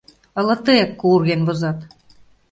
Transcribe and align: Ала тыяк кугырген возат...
Ала 0.39 0.55
тыяк 0.65 0.91
кугырген 0.99 1.41
возат... 1.47 1.77